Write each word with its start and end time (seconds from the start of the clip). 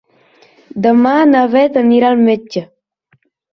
Demà 0.85 1.11
na 1.35 1.45
Bet 1.53 1.79
anirà 1.83 2.11
al 2.15 2.25
metge. 2.25 2.67